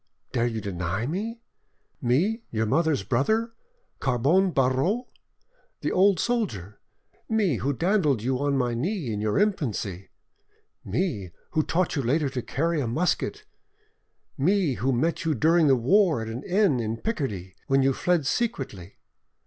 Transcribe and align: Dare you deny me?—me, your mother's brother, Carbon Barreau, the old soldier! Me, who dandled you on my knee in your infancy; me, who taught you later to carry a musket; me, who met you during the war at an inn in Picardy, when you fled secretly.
Dare 0.31 0.47
you 0.47 0.61
deny 0.61 1.05
me?—me, 1.05 2.41
your 2.49 2.65
mother's 2.65 3.03
brother, 3.03 3.53
Carbon 3.99 4.49
Barreau, 4.49 5.05
the 5.81 5.91
old 5.91 6.19
soldier! 6.19 6.79
Me, 7.29 7.57
who 7.57 7.71
dandled 7.71 8.23
you 8.23 8.39
on 8.39 8.57
my 8.57 8.73
knee 8.73 9.13
in 9.13 9.21
your 9.21 9.37
infancy; 9.37 10.09
me, 10.83 11.29
who 11.51 11.61
taught 11.61 11.95
you 11.95 12.01
later 12.01 12.29
to 12.31 12.41
carry 12.41 12.81
a 12.81 12.87
musket; 12.87 13.45
me, 14.39 14.73
who 14.73 14.91
met 14.91 15.23
you 15.23 15.35
during 15.35 15.67
the 15.67 15.75
war 15.75 16.19
at 16.19 16.27
an 16.29 16.41
inn 16.45 16.79
in 16.79 16.97
Picardy, 16.97 17.53
when 17.67 17.83
you 17.83 17.93
fled 17.93 18.25
secretly. 18.25 18.97